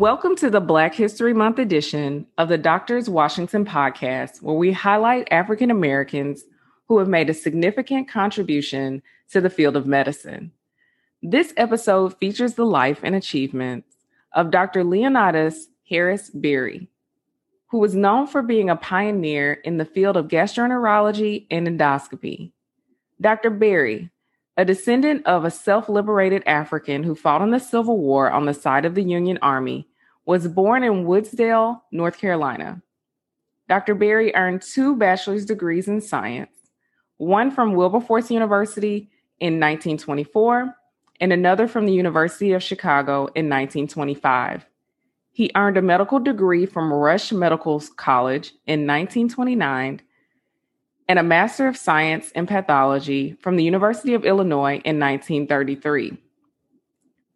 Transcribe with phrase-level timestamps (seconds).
[0.00, 5.28] Welcome to the Black History Month edition of the Doctors Washington podcast, where we highlight
[5.30, 6.44] African Americans
[6.86, 10.52] who have made a significant contribution to the field of medicine.
[11.22, 13.94] This episode features the life and achievements
[14.32, 14.84] of Dr.
[14.84, 16.88] Leonidas Harris Berry,
[17.66, 22.52] who was known for being a pioneer in the field of gastroenterology and endoscopy.
[23.20, 23.50] Dr.
[23.50, 24.10] Berry,
[24.56, 28.54] a descendant of a self liberated African who fought in the Civil War on the
[28.54, 29.86] side of the Union Army,
[30.30, 32.80] was born in Woodsdale, North Carolina.
[33.68, 33.96] Dr.
[33.96, 36.52] Berry earned two bachelor's degrees in science,
[37.16, 40.72] one from Wilberforce University in 1924
[41.20, 44.66] and another from the University of Chicago in 1925.
[45.32, 50.00] He earned a medical degree from Rush Medical College in 1929
[51.08, 56.10] and a Master of Science in Pathology from the University of Illinois in 1933.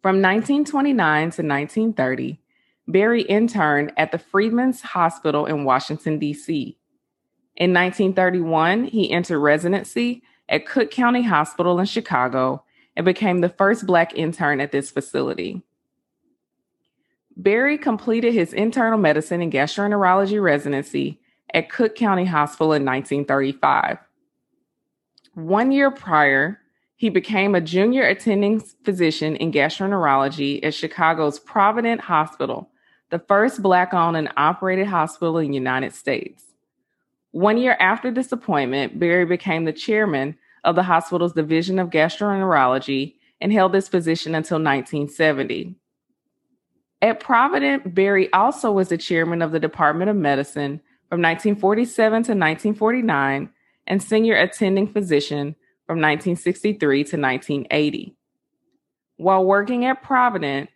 [0.01, 0.95] From 1929
[1.31, 2.39] to 1930,
[2.87, 6.77] Berry interned at the Freedmen's Hospital in Washington, D.C.
[7.55, 12.63] In 1931, he entered residency at Cook County Hospital in Chicago
[12.95, 15.63] and became the first Black intern at this facility.
[17.35, 21.19] Berry completed his internal medicine and gastroenterology residency
[21.53, 23.97] at Cook County Hospital in 1935.
[25.33, 26.61] One year prior,
[26.95, 32.69] he became a junior attending physician in gastroenterology at Chicago's Provident Hospital
[33.09, 36.43] the first Black owned and operated hospital in the United States.
[37.31, 43.15] One year after this appointment, Berry became the chairman of the hospital's Division of Gastroenterology
[43.41, 45.75] and held this position until 1970.
[47.01, 52.31] At Provident, Berry also was the chairman of the Department of Medicine from 1947 to
[52.31, 53.49] 1949
[53.85, 55.55] and senior attending physician
[55.85, 58.15] from 1963 to 1980.
[59.17, 60.69] While working at Provident,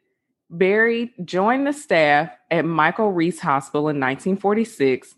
[0.49, 5.15] Berry joined the staff at Michael Reese Hospital in 1946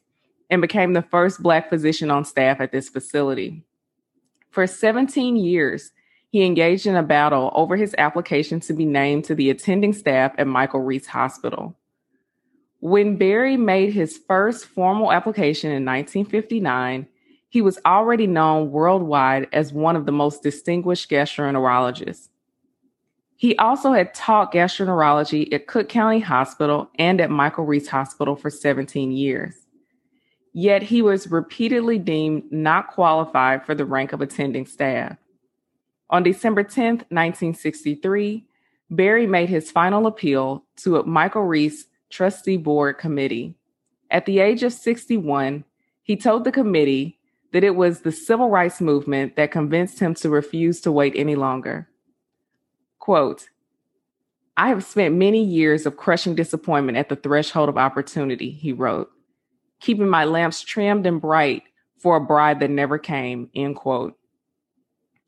[0.50, 3.64] and became the first Black physician on staff at this facility.
[4.50, 5.92] For 17 years,
[6.32, 10.34] he engaged in a battle over his application to be named to the attending staff
[10.38, 11.78] at Michael Reese Hospital.
[12.80, 17.08] When Berry made his first formal application in 1959,
[17.48, 22.30] he was already known worldwide as one of the most distinguished gastroenterologists.
[23.42, 28.52] He also had taught gastroenterology at Cook County Hospital and at Michael Reese Hospital for
[28.52, 29.56] 17 years.
[30.54, 35.18] Yet he was repeatedly deemed not qualified for the rank of attending staff.
[36.12, 38.46] On December 10, 1963,
[38.92, 43.56] Berry made his final appeal to a Michael Reese Trustee Board Committee.
[44.12, 45.64] At the age of 61,
[46.04, 47.18] he told the committee
[47.54, 51.34] that it was the civil rights movement that convinced him to refuse to wait any
[51.34, 51.88] longer.
[53.02, 53.50] Quote,
[54.56, 59.10] I have spent many years of crushing disappointment at the threshold of opportunity, he wrote,
[59.80, 61.64] keeping my lamps trimmed and bright
[61.98, 64.20] for a bride that never came, end quote.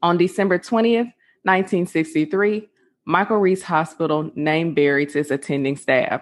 [0.04, 1.14] On December 20th,
[1.46, 2.70] 1963,
[3.06, 6.22] Michael Reese Hospital named Berry to its attending staff.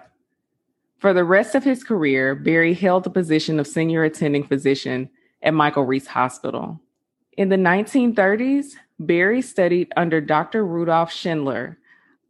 [1.00, 5.10] For the rest of his career, Berry held the position of senior attending physician
[5.42, 6.80] at Michael Reese Hospital.
[7.36, 8.72] In the 1930s,
[9.06, 10.64] Berry studied under Dr.
[10.64, 11.78] Rudolph Schindler,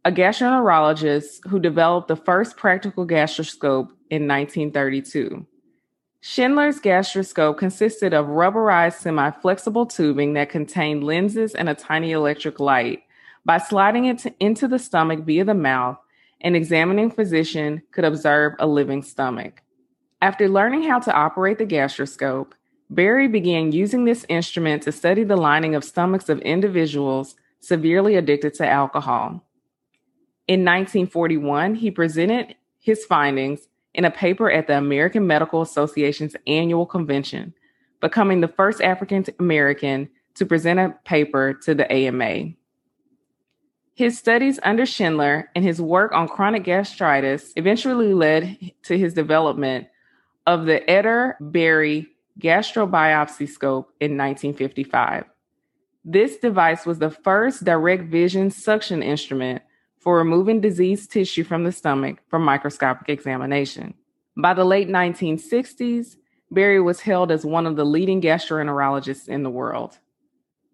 [0.05, 5.45] a gastroenterologist who developed the first practical gastroscope in 1932.
[6.21, 12.59] Schindler's gastroscope consisted of rubberized semi flexible tubing that contained lenses and a tiny electric
[12.59, 13.03] light.
[13.45, 15.97] By sliding it to, into the stomach via the mouth,
[16.41, 19.61] an examining physician could observe a living stomach.
[20.21, 22.53] After learning how to operate the gastroscope,
[22.89, 28.53] Berry began using this instrument to study the lining of stomachs of individuals severely addicted
[28.55, 29.43] to alcohol.
[30.47, 36.85] In 1941, he presented his findings in a paper at the American Medical Association's annual
[36.85, 37.53] convention,
[38.01, 42.53] becoming the first African American to present a paper to the AMA.
[43.95, 49.87] His studies under Schindler and his work on chronic gastritis eventually led to his development
[50.47, 52.07] of the Eder Berry
[52.39, 55.25] gastrobiopsy scope in 1955.
[56.05, 59.61] This device was the first direct vision suction instrument
[59.99, 63.93] for removing diseased tissue from the stomach for microscopic examination.
[64.35, 66.17] By the late 1960s,
[66.51, 69.97] Berry was hailed as one of the leading gastroenterologists in the world.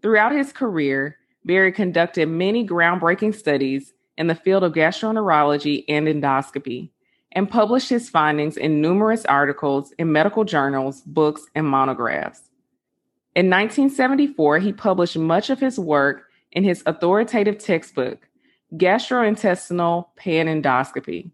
[0.01, 6.89] Throughout his career, Berry conducted many groundbreaking studies in the field of gastroenterology and endoscopy,
[7.31, 12.49] and published his findings in numerous articles in medical journals, books, and monographs.
[13.35, 18.27] In 1974, he published much of his work in his authoritative textbook,
[18.73, 21.31] Gastrointestinal Panendoscopy.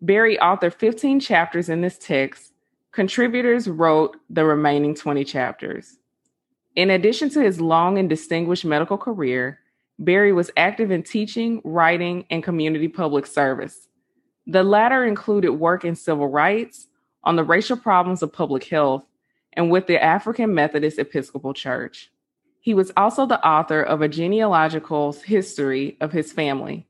[0.00, 2.52] Berry authored 15 chapters in this text.
[2.92, 5.98] Contributors wrote the remaining 20 chapters.
[6.76, 9.60] In addition to his long and distinguished medical career,
[9.98, 13.88] Berry was active in teaching, writing, and community public service.
[14.46, 16.88] The latter included work in civil rights,
[17.22, 19.04] on the racial problems of public health,
[19.54, 22.10] and with the African Methodist Episcopal Church.
[22.60, 26.86] He was also the author of a genealogical history of his family.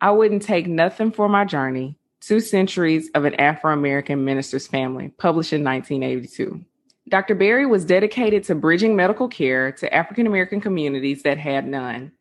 [0.00, 5.08] I wouldn't take nothing for my journey, Two Centuries of an Afro American Minister's Family,
[5.08, 6.64] published in 1982.
[7.08, 7.34] Dr.
[7.34, 12.12] Berry was dedicated to bridging medical care to African American communities that had none.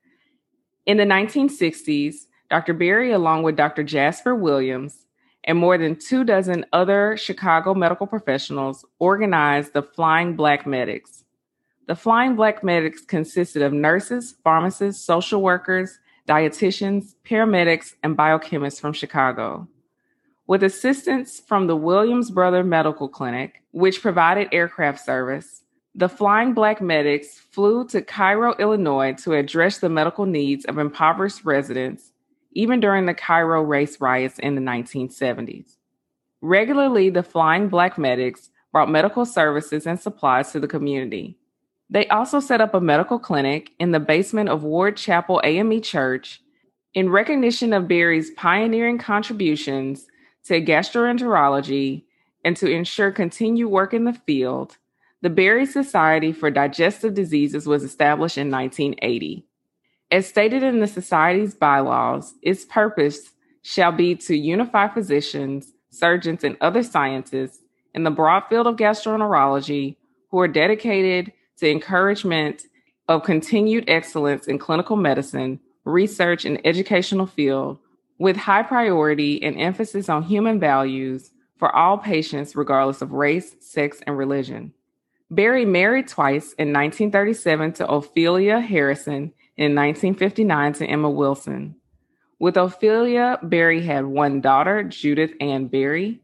[0.86, 2.74] In the 1960s, Dr.
[2.74, 3.84] Berry, along with Dr.
[3.84, 5.06] Jasper Williams
[5.44, 11.24] and more than two dozen other Chicago medical professionals, organized the Flying Black Medics.
[11.88, 18.94] The Flying Black Medics consisted of nurses, pharmacists, social workers, dietitians, paramedics, and biochemists from
[18.94, 19.68] Chicago.
[20.48, 25.63] With assistance from the Williams Brother Medical Clinic, which provided aircraft service,
[25.94, 31.44] the Flying Black Medics flew to Cairo, Illinois to address the medical needs of impoverished
[31.44, 32.12] residents,
[32.53, 35.75] even during the Cairo race riots in the 1970s.
[36.41, 41.38] Regularly, the Flying Black Medics brought medical services and supplies to the community.
[41.89, 46.41] They also set up a medical clinic in the basement of Ward Chapel AME Church
[46.94, 50.07] in recognition of Berry's pioneering contributions
[50.45, 52.03] to gastroenterology
[52.44, 54.77] and to ensure continued work in the field,
[55.21, 59.45] the Berry Society for Digestive Diseases was established in 1980.
[60.13, 63.31] As stated in the Society's bylaws, its purpose
[63.63, 67.57] shall be to unify physicians, surgeons, and other scientists
[67.95, 69.95] in the broad field of gastroenterology
[70.30, 72.62] who are dedicated to encouragement
[73.07, 77.80] of continued excellence in clinical medicine, research, and educational field
[78.19, 84.00] with high priority and emphasis on human values for all patients, regardless of race, sex,
[84.06, 84.74] and religion.
[85.31, 91.75] Berry married twice in 1937 to Ophelia Harrison, in 1959 to Emma Wilson.
[92.39, 96.21] With Ophelia, Berry had one daughter, Judith Ann Berry.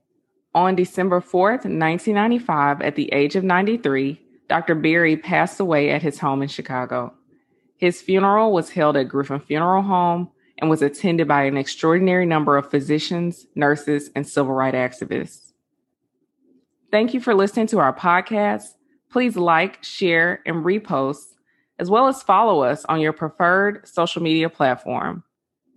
[0.56, 4.76] On December 4th, 1995, at the age of 93, Dr.
[4.76, 7.14] Berry passed away at his home in Chicago.
[7.78, 12.58] His funeral was held at Griffin Funeral Home and was attended by an extraordinary number
[12.58, 15.54] of physicians, nurses, and civil rights activists.
[16.92, 18.74] Thank you for listening to our podcast.
[19.12, 21.29] Please like, share, and repost,
[21.80, 25.24] as well as follow us on your preferred social media platform.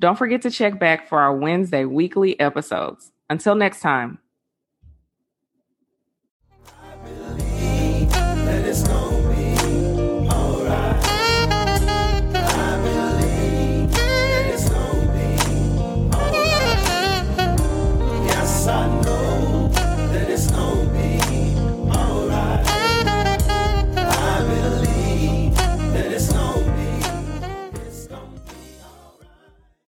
[0.00, 3.12] Don't forget to check back for our Wednesday weekly episodes.
[3.30, 4.18] Until next time.